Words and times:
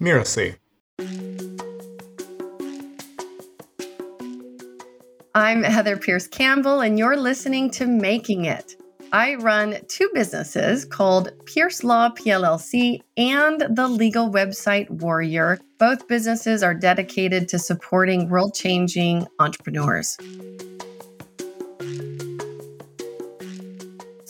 Mirasee. 0.00 0.56
I'm 5.34 5.62
Heather 5.62 5.96
Pearce 5.96 6.26
Campbell, 6.26 6.80
and 6.80 6.98
you're 6.98 7.16
listening 7.16 7.70
to 7.72 7.86
Making 7.86 8.46
It. 8.46 8.76
I 9.12 9.36
run 9.36 9.78
two 9.88 10.10
businesses 10.14 10.84
called 10.84 11.30
Pearce 11.46 11.84
Law 11.84 12.10
PLLC 12.10 13.00
and 13.16 13.62
the 13.70 13.86
legal 13.86 14.30
website 14.30 14.90
Warrior. 14.90 15.58
Both 15.78 16.08
businesses 16.08 16.62
are 16.62 16.74
dedicated 16.74 17.48
to 17.50 17.58
supporting 17.58 18.28
world 18.28 18.54
changing 18.54 19.26
entrepreneurs. 19.38 20.16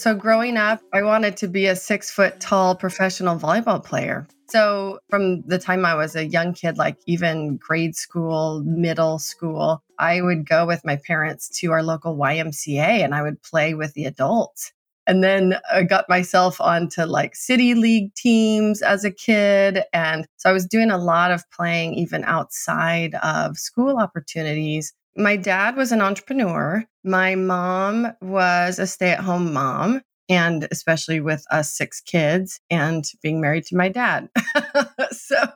So, 0.07 0.15
growing 0.15 0.57
up, 0.57 0.81
I 0.95 1.03
wanted 1.03 1.37
to 1.39 1.49
be 1.49 1.67
a 1.67 1.75
six 1.75 2.13
foot 2.13 2.39
tall 2.39 2.77
professional 2.77 3.37
volleyball 3.37 3.83
player. 3.83 4.29
So, 4.49 5.01
from 5.11 5.43
the 5.49 5.59
time 5.59 5.85
I 5.85 5.97
was 5.97 6.15
a 6.15 6.25
young 6.25 6.55
kid, 6.55 6.79
like 6.79 6.97
even 7.07 7.57
grade 7.57 7.97
school, 7.97 8.63
middle 8.65 9.19
school, 9.19 9.83
I 9.99 10.23
would 10.23 10.49
go 10.49 10.65
with 10.65 10.85
my 10.85 10.95
parents 10.95 11.49
to 11.59 11.73
our 11.73 11.83
local 11.83 12.17
YMCA 12.17 13.03
and 13.03 13.17
I 13.17 13.23
would 13.23 13.43
play 13.43 13.75
with 13.75 13.95
the 13.95 14.05
adults. 14.05 14.73
And 15.09 15.25
then 15.25 15.57
I 15.73 15.83
got 15.83 16.09
myself 16.09 16.61
onto 16.61 17.03
like 17.03 17.35
city 17.35 17.75
league 17.75 18.15
teams 18.15 18.83
as 18.83 19.05
a 19.05 19.11
kid. 19.11 19.83
And 19.93 20.25
so 20.37 20.49
I 20.49 20.53
was 20.53 20.67
doing 20.67 20.93
a 20.93 20.99
lot 20.99 21.33
of 21.33 21.43
playing 21.51 21.95
even 21.95 22.23
outside 22.23 23.17
of 23.25 23.59
school 23.59 23.99
opportunities. 23.99 24.93
My 25.17 25.37
dad 25.37 25.77
was 25.77 25.93
an 25.93 26.03
entrepreneur. 26.03 26.85
My 27.03 27.35
mom 27.35 28.13
was 28.21 28.79
a 28.79 28.87
stay 28.87 29.11
at 29.11 29.21
home 29.21 29.53
mom 29.53 30.03
and 30.29 30.67
especially 30.71 31.21
with 31.21 31.45
us 31.51 31.73
six 31.73 32.01
kids 32.01 32.61
and 32.71 33.05
being 33.23 33.41
married 33.41 33.65
to 33.67 33.77
my 33.77 33.89
dad. 33.89 34.29
so 35.11 35.47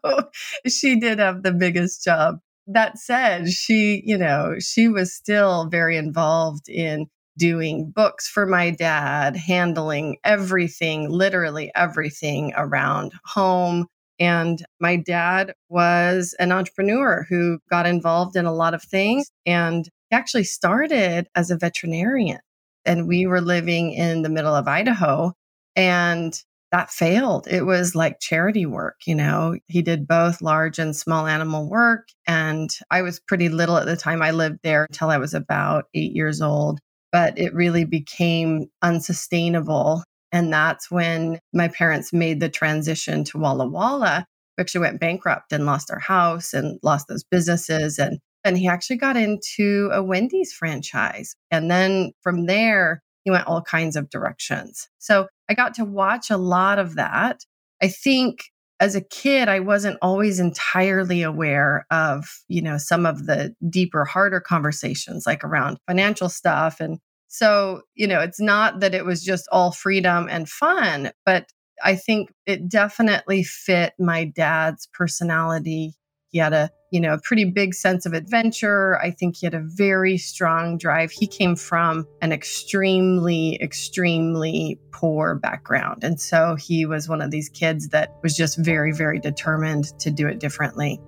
she 0.66 0.98
did 0.98 1.18
have 1.18 1.42
the 1.42 1.52
biggest 1.52 2.04
job. 2.04 2.38
That 2.66 2.98
said, 2.98 3.48
she, 3.48 4.02
you 4.06 4.16
know, 4.16 4.56
she 4.60 4.88
was 4.88 5.12
still 5.12 5.66
very 5.66 5.96
involved 5.96 6.68
in 6.68 7.08
doing 7.36 7.90
books 7.90 8.28
for 8.28 8.46
my 8.46 8.70
dad, 8.70 9.36
handling 9.36 10.18
everything, 10.24 11.10
literally 11.10 11.72
everything 11.74 12.52
around 12.56 13.12
home. 13.24 13.86
And 14.20 14.62
my 14.78 14.96
dad 14.96 15.54
was 15.70 16.34
an 16.38 16.52
entrepreneur 16.52 17.26
who 17.28 17.58
got 17.70 17.86
involved 17.86 18.36
in 18.36 18.44
a 18.44 18.54
lot 18.54 18.74
of 18.74 18.82
things 18.82 19.30
and 19.46 19.88
he 20.10 20.16
actually 20.16 20.44
started 20.44 21.28
as 21.34 21.50
a 21.50 21.56
veterinarian 21.56 22.40
and 22.84 23.08
we 23.08 23.26
were 23.26 23.40
living 23.40 23.92
in 23.92 24.22
the 24.22 24.28
middle 24.28 24.54
of 24.54 24.68
Idaho 24.68 25.32
and 25.74 26.38
that 26.72 26.90
failed. 26.90 27.48
It 27.48 27.62
was 27.62 27.94
like 27.94 28.20
charity 28.20 28.64
work, 28.64 29.00
you 29.06 29.14
know. 29.14 29.56
He 29.66 29.82
did 29.82 30.06
both 30.06 30.40
large 30.40 30.78
and 30.78 30.94
small 30.94 31.26
animal 31.26 31.68
work. 31.68 32.08
And 32.26 32.70
I 32.90 33.02
was 33.02 33.18
pretty 33.18 33.48
little 33.48 33.76
at 33.76 33.86
the 33.86 33.96
time. 33.96 34.22
I 34.22 34.30
lived 34.30 34.60
there 34.62 34.84
until 34.84 35.10
I 35.10 35.18
was 35.18 35.34
about 35.34 35.86
eight 35.94 36.12
years 36.12 36.40
old, 36.40 36.78
but 37.10 37.36
it 37.38 37.54
really 37.54 37.84
became 37.84 38.70
unsustainable. 38.82 40.04
And 40.32 40.52
that's 40.52 40.90
when 40.90 41.38
my 41.52 41.68
parents 41.68 42.12
made 42.12 42.40
the 42.40 42.48
transition 42.48 43.24
to 43.24 43.38
Walla 43.38 43.68
Walla. 43.68 44.26
We 44.56 44.62
actually 44.62 44.82
went 44.82 45.00
bankrupt 45.00 45.52
and 45.52 45.66
lost 45.66 45.90
our 45.90 45.98
house 45.98 46.52
and 46.52 46.78
lost 46.82 47.08
those 47.08 47.24
businesses. 47.24 47.98
And 47.98 48.18
and 48.44 48.56
he 48.56 48.68
actually 48.68 48.96
got 48.96 49.16
into 49.16 49.90
a 49.92 50.02
Wendy's 50.02 50.52
franchise. 50.52 51.36
And 51.50 51.70
then 51.70 52.12
from 52.22 52.46
there, 52.46 53.02
he 53.24 53.30
went 53.30 53.46
all 53.46 53.62
kinds 53.62 53.96
of 53.96 54.08
directions. 54.08 54.88
So 54.98 55.26
I 55.48 55.54
got 55.54 55.74
to 55.74 55.84
watch 55.84 56.30
a 56.30 56.38
lot 56.38 56.78
of 56.78 56.94
that. 56.94 57.40
I 57.82 57.88
think 57.88 58.44
as 58.80 58.94
a 58.94 59.02
kid, 59.02 59.48
I 59.48 59.60
wasn't 59.60 59.98
always 60.00 60.40
entirely 60.40 61.22
aware 61.22 61.84
of, 61.90 62.26
you 62.48 62.62
know, 62.62 62.78
some 62.78 63.04
of 63.04 63.26
the 63.26 63.54
deeper, 63.68 64.06
harder 64.06 64.40
conversations 64.40 65.26
like 65.26 65.44
around 65.44 65.76
financial 65.86 66.30
stuff. 66.30 66.80
And 66.80 66.98
so, 67.32 67.82
you 67.94 68.08
know, 68.08 68.20
it's 68.20 68.40
not 68.40 68.80
that 68.80 68.92
it 68.92 69.04
was 69.04 69.22
just 69.22 69.48
all 69.52 69.70
freedom 69.70 70.26
and 70.28 70.48
fun, 70.48 71.12
but 71.24 71.46
I 71.82 71.94
think 71.94 72.32
it 72.44 72.68
definitely 72.68 73.44
fit 73.44 73.94
my 74.00 74.24
dad's 74.24 74.88
personality. 74.92 75.94
He 76.28 76.38
had 76.38 76.52
a 76.52 76.70
you 76.90 77.00
know, 77.00 77.14
a 77.14 77.20
pretty 77.20 77.44
big 77.44 77.72
sense 77.72 78.04
of 78.04 78.12
adventure. 78.12 78.98
I 78.98 79.10
think 79.12 79.36
he 79.36 79.46
had 79.46 79.54
a 79.54 79.62
very 79.62 80.18
strong 80.18 80.76
drive. 80.76 81.10
He 81.12 81.26
came 81.26 81.54
from 81.54 82.06
an 82.20 82.32
extremely, 82.32 83.60
extremely 83.62 84.78
poor 84.92 85.36
background. 85.36 86.02
And 86.02 86.20
so 86.20 86.56
he 86.56 86.86
was 86.86 87.08
one 87.08 87.22
of 87.22 87.30
these 87.30 87.48
kids 87.48 87.88
that 87.90 88.16
was 88.22 88.36
just 88.36 88.58
very, 88.58 88.92
very 88.92 89.20
determined 89.20 89.98
to 90.00 90.10
do 90.10 90.26
it 90.26 90.40
differently. 90.40 91.00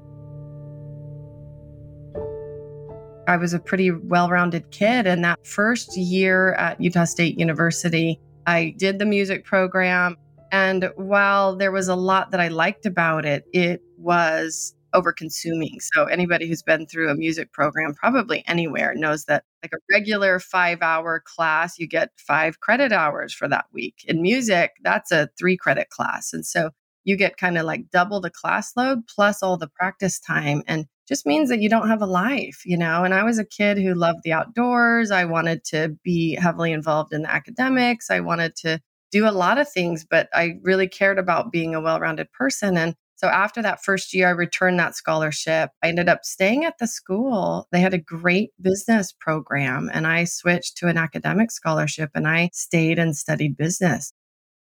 I 3.32 3.38
was 3.38 3.54
a 3.54 3.58
pretty 3.58 3.90
well 3.90 4.28
rounded 4.28 4.70
kid. 4.70 5.06
And 5.06 5.24
that 5.24 5.46
first 5.46 5.96
year 5.96 6.52
at 6.54 6.78
Utah 6.78 7.04
State 7.04 7.38
University, 7.38 8.20
I 8.46 8.74
did 8.76 8.98
the 8.98 9.06
music 9.06 9.46
program. 9.46 10.16
And 10.52 10.90
while 10.96 11.56
there 11.56 11.72
was 11.72 11.88
a 11.88 11.94
lot 11.94 12.30
that 12.32 12.40
I 12.40 12.48
liked 12.48 12.84
about 12.84 13.24
it, 13.24 13.44
it 13.54 13.80
was 13.96 14.74
over 14.92 15.14
consuming. 15.14 15.78
So 15.80 16.04
anybody 16.04 16.46
who's 16.46 16.62
been 16.62 16.86
through 16.86 17.08
a 17.08 17.14
music 17.14 17.54
program, 17.54 17.94
probably 17.94 18.44
anywhere, 18.46 18.92
knows 18.94 19.24
that 19.24 19.44
like 19.62 19.72
a 19.72 19.80
regular 19.90 20.38
five 20.38 20.82
hour 20.82 21.22
class, 21.24 21.78
you 21.78 21.88
get 21.88 22.10
five 22.18 22.60
credit 22.60 22.92
hours 22.92 23.32
for 23.32 23.48
that 23.48 23.64
week. 23.72 24.04
In 24.06 24.20
music, 24.20 24.72
that's 24.82 25.10
a 25.10 25.30
three 25.38 25.56
credit 25.56 25.88
class. 25.88 26.34
And 26.34 26.44
so 26.44 26.68
you 27.04 27.16
get 27.16 27.38
kind 27.38 27.56
of 27.56 27.64
like 27.64 27.90
double 27.90 28.20
the 28.20 28.28
class 28.28 28.76
load 28.76 29.06
plus 29.06 29.42
all 29.42 29.56
the 29.56 29.68
practice 29.68 30.20
time 30.20 30.62
and 30.66 30.84
just 31.12 31.26
means 31.26 31.50
that 31.50 31.60
you 31.60 31.68
don't 31.68 31.88
have 31.88 32.00
a 32.00 32.06
life, 32.06 32.62
you 32.64 32.78
know. 32.78 33.04
And 33.04 33.12
I 33.12 33.22
was 33.22 33.38
a 33.38 33.44
kid 33.44 33.76
who 33.76 33.92
loved 33.92 34.20
the 34.24 34.32
outdoors. 34.32 35.10
I 35.10 35.26
wanted 35.26 35.62
to 35.64 35.94
be 36.02 36.36
heavily 36.36 36.72
involved 36.72 37.12
in 37.12 37.20
the 37.20 37.30
academics. 37.30 38.10
I 38.10 38.20
wanted 38.20 38.56
to 38.56 38.80
do 39.10 39.28
a 39.28 39.30
lot 39.30 39.58
of 39.58 39.68
things, 39.68 40.06
but 40.08 40.30
I 40.32 40.54
really 40.62 40.88
cared 40.88 41.18
about 41.18 41.52
being 41.52 41.74
a 41.74 41.82
well 41.82 42.00
rounded 42.00 42.32
person. 42.32 42.78
And 42.78 42.94
so 43.16 43.26
after 43.28 43.60
that 43.60 43.84
first 43.84 44.14
year, 44.14 44.28
I 44.28 44.30
returned 44.30 44.78
that 44.78 44.96
scholarship. 44.96 45.68
I 45.82 45.88
ended 45.88 46.08
up 46.08 46.24
staying 46.24 46.64
at 46.64 46.78
the 46.78 46.86
school. 46.86 47.68
They 47.72 47.80
had 47.80 47.92
a 47.92 47.98
great 47.98 48.52
business 48.58 49.12
program, 49.12 49.90
and 49.92 50.06
I 50.06 50.24
switched 50.24 50.78
to 50.78 50.88
an 50.88 50.96
academic 50.96 51.50
scholarship 51.50 52.08
and 52.14 52.26
I 52.26 52.48
stayed 52.54 52.98
and 52.98 53.14
studied 53.14 53.58
business. 53.58 54.14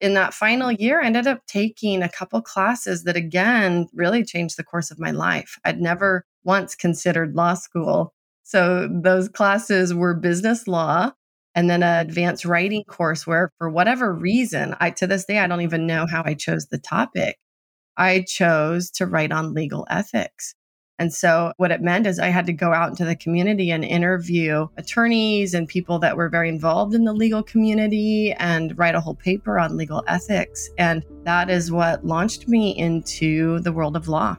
In 0.01 0.15
that 0.15 0.33
final 0.33 0.73
year, 0.73 1.03
I 1.03 1.07
ended 1.07 1.27
up 1.27 1.45
taking 1.47 2.03
a 2.03 2.09
couple 2.09 2.41
classes 2.41 3.05
that 3.05 3.17
again 3.17 3.89
really 3.93 4.25
changed 4.25 4.57
the 4.57 4.65
course 4.65 4.91
of 4.91 4.99
my 4.99 5.11
life. 5.11 5.59
I'd 5.63 5.79
never 5.79 6.25
once 6.49 6.75
considered 6.75 7.37
law 7.37 7.53
school. 7.53 8.15
So 8.43 8.89
those 8.91 9.29
classes 9.29 9.93
were 9.93 10.15
business 10.15 10.67
law 10.67 11.13
and 11.55 11.69
then 11.69 11.83
an 11.83 12.07
advanced 12.07 12.47
writing 12.47 12.85
course 12.85 13.27
where 13.27 13.53
for 13.59 13.69
whatever 13.69 14.15
reason, 14.15 14.75
I 14.81 14.91
to 14.93 15.07
this 15.07 15.27
day 15.27 15.39
I 15.39 15.47
don't 15.47 15.61
even 15.61 15.87
know 15.87 16.07
how 16.11 16.23
I 16.25 16.33
chose 16.33 16.67
the 16.67 16.79
topic. 16.79 17.37
I 17.99 18.25
chose 18.27 18.91
to 18.93 19.05
write 19.05 19.31
on 19.31 19.53
legal 19.53 19.87
ethics. 19.91 20.55
And 20.99 21.13
so, 21.13 21.53
what 21.59 21.71
it 21.71 21.83
meant 21.83 22.07
is 22.07 22.19
I 22.19 22.29
had 22.29 22.47
to 22.47 22.53
go 22.53 22.73
out 22.73 22.89
into 22.89 23.05
the 23.05 23.15
community 23.15 23.71
and 23.71 23.85
interview 23.85 24.67
attorneys 24.77 25.55
and 25.55 25.69
people 25.69 25.99
that 26.01 26.17
were 26.17 26.29
very 26.29 26.49
involved 26.49 26.95
in 26.95 27.05
the 27.05 27.13
legal 27.13 27.43
community 27.43 28.33
and 28.39 28.77
write 28.77 28.97
a 28.97 29.01
whole 29.01 29.15
paper 29.15 29.61
on 29.61 29.77
legal 29.77 30.03
ethics. 30.09 30.71
And 30.79 31.05
that 31.25 31.51
is 31.51 31.71
what 31.71 32.05
launched 32.05 32.49
me 32.49 32.77
into 32.77 33.61
the 33.61 33.73
world 33.73 33.97
of 33.97 34.09
law. 34.09 34.37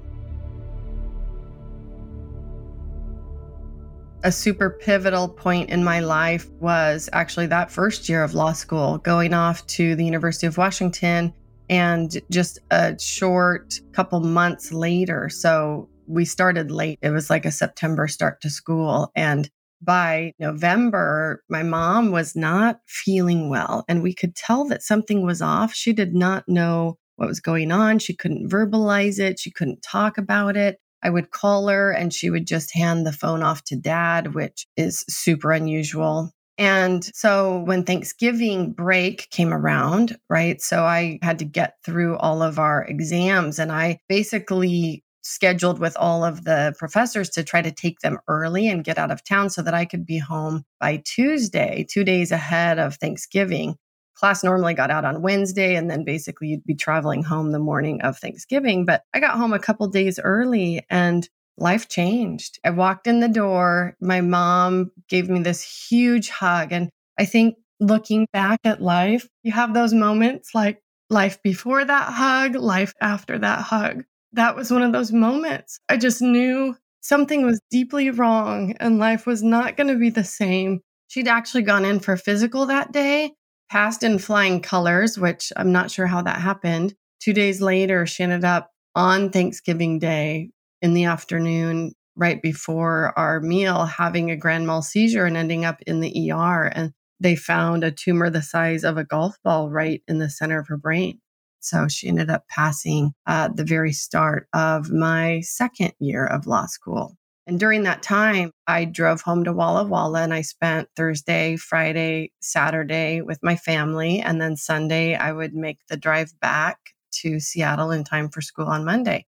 A 4.22 4.34
super 4.34 4.69
pivotal 4.69 5.30
point 5.30 5.69
in 5.69 5.81
my 5.81 6.02
life 6.02 6.50
was 6.59 7.09
actually 7.13 7.47
that 7.47 7.72
first 7.72 8.09
year 8.09 8.22
of 8.22 8.34
law 8.34 8.52
school, 8.52 8.97
going 8.97 9.34
off 9.34 9.66
to 9.68 9.96
the 9.96 10.03
University 10.03 10.46
of 10.46 10.57
Washington 10.57 11.34
and 11.69 12.19
just 12.30 12.59
a 12.69 13.00
short 13.00 13.80
couple 13.94 14.19
months 14.19 14.74
later. 14.74 15.30
So 15.30 15.88
we 16.06 16.25
started 16.25 16.69
late. 16.69 17.00
It 17.01 17.12
was 17.12 17.30
like 17.30 17.45
a 17.45 17.51
September 17.51 18.10
start 18.10 18.42
to 18.42 18.50
school. 18.50 19.10
And 19.16 19.50
by 19.81 20.33
November, 20.38 21.42
my 21.48 21.63
mom 21.63 22.12
was 22.12 22.36
not 22.36 22.81
feeling 22.88 23.50
well. 23.50 23.86
And 23.88 24.04
we 24.04 24.13
could 24.13 24.36
tell 24.36 24.65
that 24.65 24.83
something 24.83 25.25
was 25.25 25.42
off. 25.42 25.74
She 25.74 25.94
did 25.94 26.13
not 26.13 26.44
know 26.45 26.98
what 27.15 27.30
was 27.30 27.39
going 27.39 27.72
on. 27.72 28.00
She 28.00 28.15
couldn't 28.15 28.50
verbalize 28.50 29.18
it. 29.18 29.39
She 29.39 29.51
couldn't 29.51 29.81
talk 29.81 30.18
about 30.18 30.57
it. 30.57 30.77
I 31.04 31.10
would 31.10 31.31
call 31.31 31.68
her 31.68 31.92
and 31.92 32.13
she 32.13 32.30
would 32.30 32.46
just 32.46 32.74
hand 32.74 33.06
the 33.06 33.12
phone 33.12 33.44
off 33.44 33.63
to 33.66 33.75
dad, 33.75 34.34
which 34.34 34.68
is 34.75 35.06
super 35.07 35.51
unusual. 35.51 36.31
And 36.57 37.06
so 37.16 37.60
when 37.60 37.86
Thanksgiving 37.86 38.74
break 38.74 39.30
came 39.30 39.54
around, 39.54 40.18
right? 40.30 40.62
So 40.62 40.84
I 40.84 41.19
had 41.22 41.40
to 41.40 41.46
get 41.46 41.75
through 41.86 42.18
all 42.18 42.42
of 42.42 42.60
our 42.60 42.84
exams 42.84 43.60
and 43.60 43.72
I 43.72 44.00
basically 44.10 45.04
scheduled 45.22 45.80
with 45.80 45.96
all 45.98 46.25
of 46.25 46.44
the 46.44 46.74
professors 46.78 47.30
to 47.30 47.44
try 47.44 47.62
to 47.62 47.72
take 47.72 48.00
them 48.00 48.18
early 48.28 48.68
and 48.68 48.84
get 48.84 48.98
out 48.98 49.12
of 49.12 49.24
town 49.24 49.50
so 49.50 49.62
that 49.62 49.74
I 49.74 49.86
could 49.86 50.06
be 50.06 50.18
home 50.18 50.63
by 50.80 51.01
Tuesday, 51.06 51.86
two 51.90 52.04
days 52.04 52.31
ahead 52.31 52.80
of 52.80 52.96
Thanksgiving. 52.96 53.75
Class 54.19 54.44
normally 54.44 54.74
got 54.74 54.92
out 54.92 55.06
on 55.06 55.21
Wednesday, 55.21 55.75
and 55.75 55.89
then 55.89 56.04
basically 56.04 56.50
you'd 56.50 56.66
be 56.66 56.75
traveling 56.75 57.24
home 57.24 57.51
the 57.51 57.60
morning 57.60 58.01
of 58.01 58.18
Thanksgiving. 58.18 58.86
But 58.86 59.04
I 59.13 59.19
got 59.19 59.38
home 59.38 59.54
a 59.54 59.60
couple 59.60 59.88
days 59.88 60.19
early 60.19 60.86
and 60.89 61.27
life 61.57 61.88
changed. 61.88 62.60
I 62.66 62.71
walked 62.71 63.07
in 63.07 63.19
the 63.19 63.27
door. 63.27 63.95
My 64.01 64.21
mom 64.21 64.92
gave 65.07 65.30
me 65.30 65.42
this 65.42 65.89
huge 65.89 66.30
hug. 66.30 66.71
And 66.71 66.89
I 67.18 67.25
think 67.25 67.56
looking 67.80 68.27
back 68.33 68.60
at 68.63 68.81
life, 68.81 69.27
you 69.44 69.51
have 69.51 69.74
those 69.74 69.94
moments 69.94 70.54
like 70.54 70.81
life 71.10 71.42
before 71.44 71.83
that 71.83 72.13
hug, 72.13 72.56
life 72.56 72.94
after 73.01 73.39
that 73.39 73.60
hug. 73.62 74.04
That 74.33 74.56
was 74.56 74.72
one 74.72 74.83
of 74.83 74.92
those 74.92 75.12
moments. 75.12 75.80
I 75.89 75.98
just 75.98 76.22
knew 76.22 76.75
something 77.01 77.45
was 77.45 77.60
deeply 77.72 78.10
wrong 78.10 78.75
and 78.80 79.00
life 79.00 79.25
was 79.25 79.42
not 79.42 79.77
going 79.77 79.88
to 79.88 79.95
be 79.95 80.10
the 80.10 80.24
same. 80.24 80.81
She'd 81.07 81.27
actually 81.27 81.63
gone 81.63 81.86
in 81.86 82.00
for 82.00 82.15
physical 82.15 82.68
that 82.68 82.92
day, 82.92 83.31
passed 83.69 84.04
in 84.04 84.19
flying 84.19 84.62
colors, 84.62 85.18
which 85.18 85.51
I'm 85.56 85.71
not 85.71 85.92
sure 85.92 86.07
how 86.07 86.21
that 86.24 86.42
happened. 86.42 86.95
Two 87.19 87.33
days 87.33 87.62
later, 87.62 88.06
she 88.06 88.24
ended 88.24 88.44
up 88.44 88.71
on 88.95 89.30
Thanksgiving 89.30 90.00
Day 90.00 90.50
in 90.81 90.94
the 90.94 91.06
afternoon, 91.06 91.94
right 92.16 92.42
before 92.42 93.13
our 93.18 93.39
meal, 93.39 93.86
having 93.86 94.31
a 94.31 94.36
grand 94.36 94.68
mal 94.68 94.81
seizure 94.81 95.25
and 95.25 95.38
ending 95.38 95.66
up 95.66 95.81
in 95.88 96.00
the 96.00 96.31
ER. 96.31 96.71
And 96.74 96.94
they 97.19 97.36
found 97.36 97.83
a 97.83 97.92
tumor 97.92 98.30
the 98.30 98.42
size 98.42 98.83
of 98.83 98.98
a 98.98 99.04
golf 99.04 99.38
ball 99.44 99.69
right 99.69 100.01
in 100.07 100.19
the 100.19 100.30
center 100.30 100.60
of 100.60 100.68
her 100.68 100.77
brain. 100.77 101.19
So 101.60 101.88
she 101.88 102.07
ended 102.07 102.30
up 102.30 102.48
passing 102.48 103.13
at 103.27 103.57
the 103.57 103.65
very 103.65 103.92
start 103.92 104.48
of 104.54 104.89
my 104.92 105.42
second 105.42 105.94
year 106.00 106.25
of 106.25 106.48
law 106.48 106.65
school. 106.65 107.19
And 107.50 107.60
during 107.60 107.81
that 107.81 108.04
time, 108.04 108.51
I 108.68 108.86
drove 108.86 109.22
home 109.22 109.44
to 109.46 109.51
Walla 109.51 109.84
Walla 109.84 110.22
and 110.22 110.36
I 110.36 110.42
spent 110.42 110.88
Thursday, 110.96 111.56
Friday, 111.56 112.31
Saturday 112.42 113.22
with 113.22 113.40
my 113.42 113.56
family. 113.56 114.19
And 114.19 114.40
then 114.40 114.56
Sunday, 114.56 115.16
I 115.16 115.31
would 115.31 115.56
make 115.56 115.80
the 115.90 115.98
drive 115.98 116.31
back 116.40 116.78
to 117.13 117.40
Seattle 117.40 117.90
in 117.90 118.04
time 118.04 118.30
for 118.30 118.42
school 118.42 118.68
on 118.68 118.86
Monday. 118.86 119.25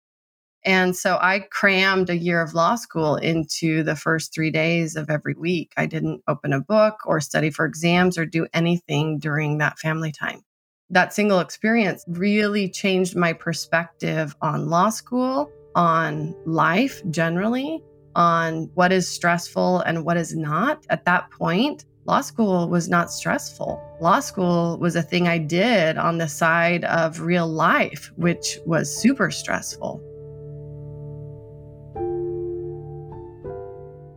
And 0.65 0.95
so 0.95 1.19
I 1.21 1.41
crammed 1.51 2.09
a 2.09 2.17
year 2.17 2.41
of 2.41 2.55
law 2.55 2.73
school 2.73 3.17
into 3.17 3.83
the 3.83 3.95
first 3.95 4.33
three 4.33 4.49
days 4.49 4.95
of 4.95 5.11
every 5.11 5.35
week. 5.35 5.73
I 5.77 5.85
didn't 5.85 6.23
open 6.27 6.53
a 6.53 6.59
book 6.59 6.95
or 7.05 7.21
study 7.21 7.51
for 7.51 7.65
exams 7.65 8.17
or 8.17 8.25
do 8.25 8.47
anything 8.51 9.19
during 9.19 9.59
that 9.59 9.77
family 9.77 10.11
time. 10.11 10.41
That 10.89 11.13
single 11.13 11.39
experience 11.39 12.03
really 12.07 12.67
changed 12.67 13.15
my 13.15 13.33
perspective 13.33 14.35
on 14.41 14.71
law 14.71 14.89
school, 14.89 15.51
on 15.75 16.33
life 16.47 17.03
generally, 17.11 17.83
on 18.17 18.69
what 18.73 18.91
is 18.91 19.07
stressful 19.07 19.79
and 19.81 20.03
what 20.03 20.17
is 20.17 20.35
not. 20.35 20.83
At 20.89 21.05
that 21.05 21.29
point, 21.29 21.85
law 22.05 22.19
school 22.21 22.67
was 22.67 22.89
not 22.89 23.11
stressful. 23.11 23.79
Law 24.01 24.19
school 24.19 24.77
was 24.79 24.95
a 24.95 25.03
thing 25.03 25.27
I 25.27 25.37
did 25.37 25.97
on 25.97 26.17
the 26.17 26.27
side 26.27 26.83
of 26.85 27.21
real 27.21 27.47
life, 27.47 28.11
which 28.15 28.57
was 28.65 28.93
super 28.93 29.29
stressful. 29.29 30.01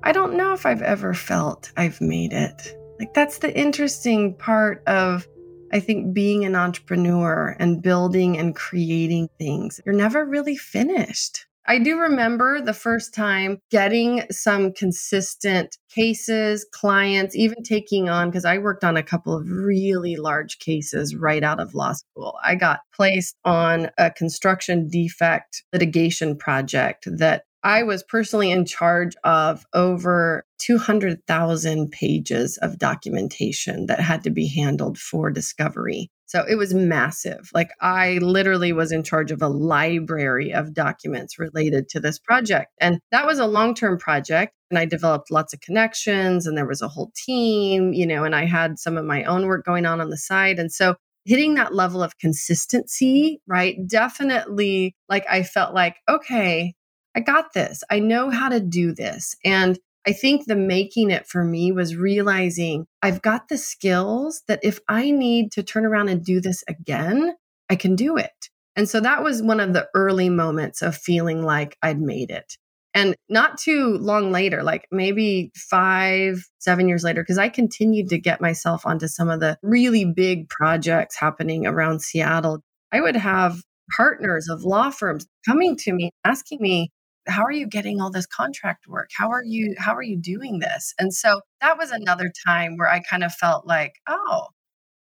I 0.02 0.12
don't 0.12 0.34
know 0.34 0.54
if 0.54 0.64
I've 0.64 0.82
ever 0.82 1.12
felt 1.12 1.70
I've 1.76 2.00
made 2.00 2.32
it. 2.32 2.76
Like, 2.98 3.12
that's 3.12 3.38
the 3.38 3.56
interesting 3.56 4.34
part 4.34 4.82
of, 4.86 5.28
I 5.72 5.80
think, 5.80 6.14
being 6.14 6.46
an 6.46 6.56
entrepreneur 6.56 7.54
and 7.58 7.82
building 7.82 8.38
and 8.38 8.56
creating 8.56 9.28
things. 9.38 9.78
You're 9.84 9.94
never 9.94 10.24
really 10.24 10.56
finished. 10.56 11.46
I 11.70 11.78
do 11.78 12.00
remember 12.00 12.60
the 12.60 12.74
first 12.74 13.14
time 13.14 13.58
getting 13.70 14.24
some 14.32 14.72
consistent 14.72 15.78
cases, 15.88 16.66
clients, 16.72 17.36
even 17.36 17.62
taking 17.62 18.08
on, 18.08 18.28
because 18.28 18.44
I 18.44 18.58
worked 18.58 18.82
on 18.82 18.96
a 18.96 19.04
couple 19.04 19.36
of 19.36 19.48
really 19.48 20.16
large 20.16 20.58
cases 20.58 21.14
right 21.14 21.44
out 21.44 21.60
of 21.60 21.72
law 21.72 21.92
school. 21.92 22.36
I 22.42 22.56
got 22.56 22.80
placed 22.92 23.36
on 23.44 23.88
a 23.98 24.10
construction 24.10 24.88
defect 24.88 25.62
litigation 25.72 26.36
project 26.36 27.06
that 27.06 27.44
I 27.62 27.84
was 27.84 28.02
personally 28.02 28.50
in 28.50 28.64
charge 28.64 29.14
of 29.22 29.64
over 29.72 30.44
200,000 30.60 31.90
pages 31.90 32.58
of 32.58 32.78
documentation 32.78 33.86
that 33.86 34.00
had 34.00 34.22
to 34.24 34.30
be 34.30 34.46
handled 34.46 34.98
for 34.98 35.30
discovery. 35.30 36.10
So 36.26 36.44
it 36.48 36.54
was 36.54 36.72
massive. 36.72 37.50
Like 37.52 37.70
I 37.80 38.18
literally 38.22 38.72
was 38.72 38.92
in 38.92 39.02
charge 39.02 39.32
of 39.32 39.42
a 39.42 39.48
library 39.48 40.52
of 40.52 40.74
documents 40.74 41.40
related 41.40 41.88
to 41.88 41.98
this 41.98 42.20
project. 42.20 42.70
And 42.80 43.00
that 43.10 43.26
was 43.26 43.40
a 43.40 43.46
long 43.46 43.74
term 43.74 43.98
project. 43.98 44.52
And 44.70 44.78
I 44.78 44.84
developed 44.84 45.32
lots 45.32 45.52
of 45.52 45.60
connections 45.60 46.46
and 46.46 46.56
there 46.56 46.68
was 46.68 46.82
a 46.82 46.88
whole 46.88 47.10
team, 47.16 47.92
you 47.92 48.06
know, 48.06 48.22
and 48.22 48.36
I 48.36 48.44
had 48.44 48.78
some 48.78 48.96
of 48.96 49.04
my 49.04 49.24
own 49.24 49.46
work 49.46 49.64
going 49.64 49.86
on 49.86 50.00
on 50.00 50.10
the 50.10 50.16
side. 50.16 50.60
And 50.60 50.70
so 50.70 50.94
hitting 51.24 51.54
that 51.54 51.74
level 51.74 52.02
of 52.02 52.18
consistency, 52.18 53.40
right? 53.48 53.76
Definitely 53.86 54.94
like 55.08 55.24
I 55.28 55.42
felt 55.42 55.74
like, 55.74 55.96
okay, 56.08 56.74
I 57.16 57.20
got 57.20 57.54
this. 57.54 57.82
I 57.90 57.98
know 57.98 58.30
how 58.30 58.48
to 58.48 58.60
do 58.60 58.94
this. 58.94 59.34
And 59.44 59.78
I 60.06 60.12
think 60.12 60.46
the 60.46 60.56
making 60.56 61.10
it 61.10 61.26
for 61.26 61.44
me 61.44 61.72
was 61.72 61.96
realizing 61.96 62.86
I've 63.02 63.22
got 63.22 63.48
the 63.48 63.58
skills 63.58 64.42
that 64.48 64.60
if 64.62 64.80
I 64.88 65.10
need 65.10 65.52
to 65.52 65.62
turn 65.62 65.84
around 65.84 66.08
and 66.08 66.24
do 66.24 66.40
this 66.40 66.64
again, 66.68 67.34
I 67.68 67.76
can 67.76 67.96
do 67.96 68.16
it. 68.16 68.48
And 68.76 68.88
so 68.88 69.00
that 69.00 69.22
was 69.22 69.42
one 69.42 69.60
of 69.60 69.72
the 69.72 69.88
early 69.94 70.30
moments 70.30 70.80
of 70.80 70.96
feeling 70.96 71.42
like 71.42 71.76
I'd 71.82 72.00
made 72.00 72.30
it. 72.30 72.56
And 72.94 73.14
not 73.28 73.58
too 73.58 73.98
long 73.98 74.32
later, 74.32 74.62
like 74.62 74.86
maybe 74.90 75.52
five, 75.54 76.44
seven 76.58 76.88
years 76.88 77.04
later, 77.04 77.22
because 77.22 77.38
I 77.38 77.48
continued 77.48 78.08
to 78.08 78.18
get 78.18 78.40
myself 78.40 78.84
onto 78.84 79.06
some 79.06 79.28
of 79.28 79.40
the 79.40 79.58
really 79.62 80.04
big 80.04 80.48
projects 80.48 81.16
happening 81.16 81.66
around 81.66 82.02
Seattle. 82.02 82.62
I 82.90 83.00
would 83.00 83.16
have 83.16 83.62
partners 83.96 84.48
of 84.48 84.64
law 84.64 84.90
firms 84.90 85.26
coming 85.46 85.76
to 85.76 85.92
me 85.92 86.10
asking 86.24 86.58
me, 86.60 86.90
how 87.26 87.44
are 87.44 87.52
you 87.52 87.66
getting 87.66 88.00
all 88.00 88.10
this 88.10 88.26
contract 88.26 88.86
work? 88.88 89.10
How 89.16 89.30
are 89.30 89.44
you 89.44 89.74
how 89.78 89.94
are 89.94 90.02
you 90.02 90.16
doing 90.16 90.58
this? 90.58 90.94
And 90.98 91.12
so 91.14 91.40
that 91.60 91.78
was 91.78 91.90
another 91.90 92.32
time 92.46 92.76
where 92.76 92.88
i 92.88 93.00
kind 93.00 93.24
of 93.24 93.32
felt 93.32 93.66
like 93.66 93.94
oh 94.08 94.48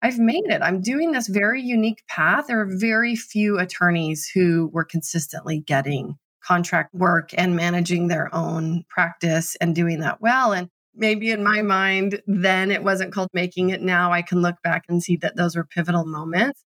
i've 0.01 0.19
made 0.19 0.45
it. 0.45 0.61
I'm 0.61 0.81
doing 0.81 1.11
this 1.11 1.27
very 1.27 1.61
unique 1.61 2.03
path. 2.07 2.47
There 2.47 2.61
are 2.61 2.77
very 2.77 3.15
few 3.15 3.59
attorneys 3.59 4.29
who 4.33 4.69
were 4.73 4.85
consistently 4.85 5.59
getting 5.59 6.17
contract 6.43 6.93
work 6.93 7.31
and 7.37 7.55
managing 7.55 8.07
their 8.07 8.33
own 8.33 8.83
practice 8.89 9.55
and 9.59 9.73
doing 9.73 9.99
that 10.01 10.21
well 10.21 10.53
and 10.53 10.69
maybe 10.93 11.31
in 11.31 11.43
my 11.43 11.63
mind 11.63 12.21
then 12.27 12.71
it 12.71 12.83
wasn't 12.83 13.11
called 13.11 13.29
making 13.33 13.69
it. 13.71 13.81
Now 13.81 14.11
i 14.11 14.21
can 14.21 14.41
look 14.41 14.55
back 14.63 14.83
and 14.89 15.03
see 15.03 15.17
that 15.17 15.35
those 15.35 15.55
were 15.55 15.65
pivotal 15.65 16.05
moments 16.05 16.63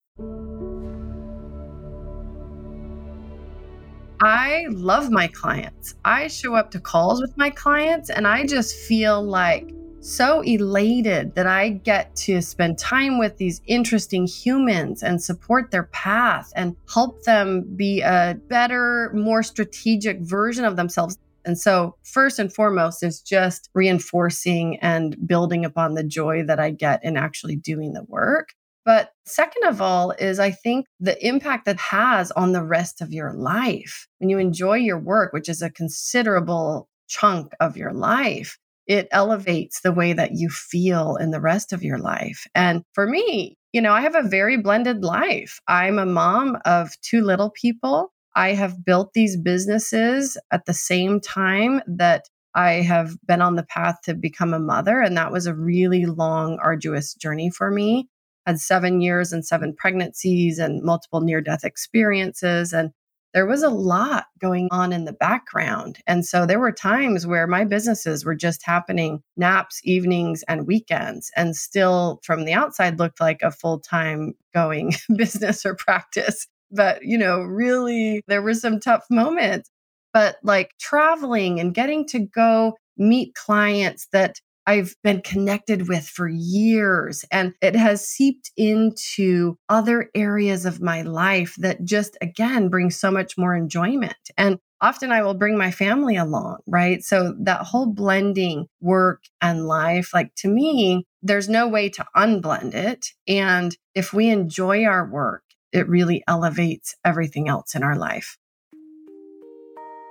I 4.25 4.67
love 4.71 5.11
my 5.11 5.27
clients. 5.27 5.97
I 6.05 6.29
show 6.29 6.55
up 6.55 6.71
to 6.71 6.81
calls 6.81 7.21
with 7.21 7.37
my 7.37 7.51
clients 7.51 8.09
and 8.09 8.25
I 8.25 8.47
just 8.47 8.77
feel 8.77 9.21
like 9.21 9.75
so 9.99 10.43
elated 10.43 11.35
that 11.35 11.49
I 11.49 11.71
get 11.71 12.15
to 12.17 12.41
spend 12.41 12.79
time 12.79 13.19
with 13.19 13.37
these 13.39 13.61
interesting 13.67 14.29
humans 14.29 15.03
and 15.03 15.21
support 15.21 15.73
their 15.73 15.85
path 15.85 16.53
and 16.55 16.77
help 16.93 17.25
them 17.25 17.63
be 17.75 18.01
a 18.03 18.39
better, 18.49 19.11
more 19.13 19.43
strategic 19.43 20.21
version 20.21 20.65
of 20.65 20.77
themselves. 20.77 21.19
And 21.45 21.59
so, 21.59 21.97
first 22.05 22.39
and 22.39 22.53
foremost, 22.53 23.03
is 23.03 23.21
just 23.21 23.71
reinforcing 23.75 24.79
and 24.79 25.17
building 25.27 25.65
upon 25.65 25.95
the 25.95 26.05
joy 26.05 26.45
that 26.45 26.61
I 26.61 26.71
get 26.71 27.03
in 27.03 27.17
actually 27.17 27.57
doing 27.57 27.93
the 27.93 28.05
work. 28.05 28.51
But 28.85 29.12
second 29.27 29.65
of 29.65 29.81
all, 29.81 30.13
is 30.13 30.39
I 30.39 30.51
think 30.51 30.87
the 31.01 31.25
impact 31.27 31.67
that 31.67 31.79
has 31.79 32.31
on 32.33 32.53
the 32.53 32.63
rest 32.63 33.01
of 33.01 33.13
your 33.13 33.33
life 33.33 34.07
when 34.19 34.29
you 34.29 34.39
enjoy 34.39 34.77
your 34.77 34.99
work, 34.99 35.33
which 35.33 35.49
is 35.49 35.63
a 35.63 35.71
considerable 35.71 36.89
chunk 37.09 37.53
of 37.61 37.77
your 37.77 37.93
life, 37.93 38.59
it 38.87 39.09
elevates 39.13 39.81
the 39.81 39.93
way 39.93 40.13
that 40.13 40.33
you 40.35 40.49
feel 40.49 41.17
in 41.17 41.31
the 41.31 41.41
rest 41.41 41.73
of 41.73 41.83
your 41.83 41.99
life. 41.99 42.47
And 42.55 42.83
for 42.93 43.07
me, 43.07 43.57
you 43.73 43.81
know, 43.81 43.93
I 43.93 44.01
have 44.01 44.15
a 44.15 44.29
very 44.29 44.57
blended 44.57 45.03
life. 45.03 45.61
I'm 45.69 45.99
a 45.99 46.07
mom 46.07 46.59
of 46.65 46.91
two 47.01 47.23
little 47.23 47.51
people. 47.51 48.13
I 48.35 48.51
have 48.51 48.85
built 48.85 49.13
these 49.15 49.37
businesses 49.37 50.37
at 50.51 50.67
the 50.67 50.75
same 50.75 51.21
time 51.21 51.81
that 51.87 52.25
I 52.55 52.73
have 52.83 53.17
been 53.27 53.41
on 53.41 53.57
the 53.57 53.63
path 53.63 53.97
to 54.05 54.15
become 54.15 54.53
a 54.53 54.59
mother. 54.59 55.01
And 55.01 55.17
that 55.17 55.33
was 55.33 55.47
a 55.47 55.55
really 55.55 56.05
long, 56.05 56.59
arduous 56.63 57.15
journey 57.15 57.51
for 57.51 57.71
me 57.71 58.09
had 58.47 58.61
seven 58.61 59.01
years 59.01 59.33
and 59.33 59.45
seven 59.45 59.75
pregnancies 59.75 60.59
and 60.59 60.83
multiple 60.83 61.21
near 61.21 61.41
death 61.41 61.65
experiences. 61.65 62.73
And 62.73 62.91
there 63.35 63.47
was 63.47 63.63
a 63.63 63.71
lot 63.71 64.27
going 64.39 64.69
on 64.71 64.93
in 64.93 65.05
the 65.05 65.13
background. 65.13 65.99
And 66.07 66.25
so 66.25 66.45
there 66.45 66.61
were 66.61 66.73
times 66.73 67.27
where 67.27 67.47
my 67.47 67.65
businesses 67.65 68.25
were 68.25 68.35
just 68.35 68.63
happening 68.65 69.23
naps, 69.37 69.81
evenings, 69.85 70.45
and 70.49 70.67
weekends, 70.67 71.31
and 71.35 71.57
still 71.57 72.21
from 72.25 72.45
the 72.45 72.53
outside 72.53 72.99
looked 72.99 73.21
like 73.21 73.41
a 73.43 73.51
full 73.51 73.81
time 73.81 74.35
going 74.53 74.95
business 75.17 75.65
or 75.65 75.75
practice. 75.75 76.47
But, 76.71 77.03
you 77.03 77.19
know, 77.19 77.41
really, 77.41 78.23
there 78.29 78.43
were 78.43 78.55
some 78.55 78.81
tough 78.81 79.05
moments. 79.11 79.71
But 80.13 80.37
like 80.43 80.73
traveling 80.79 81.59
and 81.59 81.75
getting 81.75 82.07
to 82.09 82.19
go 82.19 82.77
meet 82.99 83.35
clients 83.35 84.09
that 84.13 84.41
I've 84.67 84.95
been 85.03 85.21
connected 85.23 85.89
with 85.89 86.07
for 86.07 86.29
years. 86.29 87.25
And 87.31 87.55
it 87.61 87.75
has 87.77 88.07
seeped 88.07 88.51
into 88.57 89.57
other 89.69 90.11
areas 90.15 90.65
of 90.67 90.81
my 90.81 91.03
life 91.03 91.55
that 91.59 91.85
just, 91.85 92.17
again, 92.21 92.69
bring 92.69 92.91
so 92.91 93.11
much 93.11 93.37
more 93.37 93.55
enjoyment. 93.55 94.17
And 94.37 94.59
often 94.81 95.13
I 95.13 95.23
will 95.23 95.35
bring 95.35 95.57
my 95.57 95.71
family 95.71 96.17
along, 96.17 96.59
right? 96.67 97.03
So 97.03 97.35
that 97.41 97.63
whole 97.63 97.87
blending 97.87 98.67
work 98.81 99.23
and 99.41 99.67
life, 99.67 100.13
like 100.13 100.35
to 100.39 100.49
me, 100.49 101.07
there's 101.23 101.49
no 101.49 101.69
way 101.69 101.89
to 101.91 102.05
unblend 102.17 102.75
it. 102.75 103.07
And 103.29 103.77
if 103.95 104.13
we 104.13 104.29
enjoy 104.29 104.85
our 104.85 105.09
work, 105.09 105.43
it 105.73 105.89
really 105.89 106.23
elevates 106.29 106.95
everything 107.05 107.49
else 107.49 107.75
in 107.75 107.83
our 107.83 107.97
life. 107.97 108.37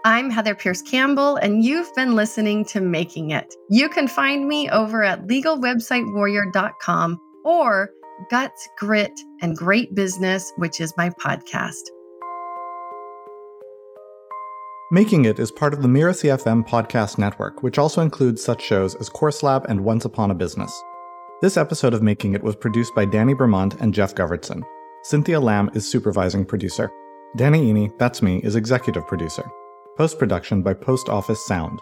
I'm 0.03 0.31
Heather 0.31 0.55
Pearce 0.55 0.81
Campbell, 0.81 1.35
and 1.35 1.63
you've 1.63 1.93
been 1.93 2.15
listening 2.15 2.65
to 2.65 2.81
Making 2.81 3.29
It. 3.29 3.53
You 3.69 3.87
can 3.87 4.07
find 4.07 4.47
me 4.47 4.67
over 4.67 5.03
at 5.03 5.27
legalwebsitewarrior.com 5.27 7.21
or 7.45 7.91
Guts, 8.31 8.67
Grit, 8.79 9.11
and 9.43 9.55
Great 9.55 9.93
Business, 9.93 10.51
which 10.57 10.81
is 10.81 10.91
my 10.97 11.11
podcast. 11.11 11.81
Making 14.91 15.25
It 15.25 15.37
is 15.37 15.51
part 15.51 15.71
of 15.71 15.83
the 15.83 15.87
Mirasee 15.87 16.35
FM 16.35 16.67
podcast 16.67 17.19
network, 17.19 17.61
which 17.61 17.77
also 17.77 18.01
includes 18.01 18.43
such 18.43 18.63
shows 18.63 18.95
as 18.95 19.07
Course 19.07 19.43
Lab 19.43 19.67
and 19.69 19.83
Once 19.83 20.03
Upon 20.03 20.31
a 20.31 20.35
Business. 20.35 20.73
This 21.43 21.57
episode 21.57 21.93
of 21.93 22.01
Making 22.01 22.33
It 22.33 22.41
was 22.41 22.55
produced 22.55 22.95
by 22.95 23.05
Danny 23.05 23.35
Bermont 23.35 23.75
and 23.79 23.93
Jeff 23.93 24.15
Govertson. 24.15 24.63
Cynthia 25.03 25.39
Lamb 25.39 25.69
is 25.75 25.87
supervising 25.87 26.43
producer. 26.43 26.89
Danny 27.37 27.71
Iny, 27.71 27.95
that's 27.99 28.23
me, 28.23 28.39
is 28.43 28.55
executive 28.55 29.05
producer. 29.05 29.47
Post 29.97 30.17
production 30.17 30.61
by 30.61 30.73
Post 30.73 31.09
Office 31.09 31.45
Sound. 31.45 31.79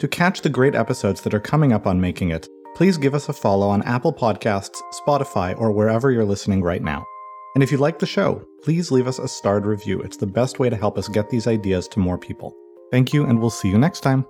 To 0.00 0.06
catch 0.06 0.42
the 0.42 0.50
great 0.50 0.74
episodes 0.74 1.22
that 1.22 1.32
are 1.32 1.40
coming 1.40 1.72
up 1.72 1.86
on 1.86 2.00
Making 2.00 2.30
It, 2.30 2.46
please 2.76 2.98
give 2.98 3.14
us 3.14 3.30
a 3.30 3.32
follow 3.32 3.68
on 3.68 3.82
Apple 3.82 4.12
Podcasts, 4.12 4.78
Spotify, 4.92 5.58
or 5.58 5.72
wherever 5.72 6.10
you're 6.10 6.26
listening 6.26 6.62
right 6.62 6.82
now. 6.82 7.04
And 7.54 7.64
if 7.64 7.72
you 7.72 7.78
like 7.78 7.98
the 7.98 8.06
show, 8.06 8.44
please 8.62 8.90
leave 8.90 9.06
us 9.06 9.18
a 9.18 9.26
starred 9.26 9.64
review. 9.64 10.00
It's 10.02 10.18
the 10.18 10.26
best 10.26 10.58
way 10.58 10.68
to 10.68 10.76
help 10.76 10.98
us 10.98 11.08
get 11.08 11.30
these 11.30 11.46
ideas 11.46 11.88
to 11.88 12.00
more 12.00 12.18
people. 12.18 12.54
Thank 12.90 13.14
you, 13.14 13.24
and 13.24 13.40
we'll 13.40 13.50
see 13.50 13.68
you 13.68 13.78
next 13.78 14.00
time. 14.00 14.26